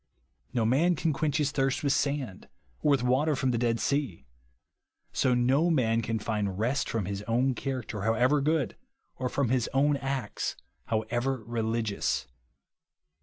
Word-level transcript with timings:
No 0.51 0.65
ninn 0.65 0.97
can 0.97 1.13
quench 1.13 1.37
his 1.37 1.51
thirst 1.51 1.83
with 1.83 1.93
sand, 1.93 2.49
or 2.79 2.89
with 2.89 3.03
water 3.03 3.35
from 3.35 3.51
the 3.51 3.59
Dead 3.59 3.79
Sea; 3.79 4.25
so 5.13 5.35
no 5.35 5.69
man 5.69 6.01
can 6.01 6.17
find 6.17 6.57
rest 6.57 6.89
from 6.89 7.05
his 7.05 7.21
own 7.27 7.53
character 7.53 8.01
however 8.01 8.41
good, 8.41 8.75
or 9.17 9.29
from 9.29 9.49
his 9.49 9.69
o^vn 9.75 10.01
acts 10.01 10.55
however 10.87 11.43
religious. 11.43 12.25